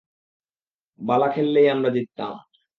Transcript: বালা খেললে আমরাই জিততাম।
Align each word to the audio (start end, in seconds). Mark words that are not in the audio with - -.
বালা 0.99 1.27
খেললে 1.33 1.61
আমরাই 1.71 1.93
জিততাম। 1.95 2.33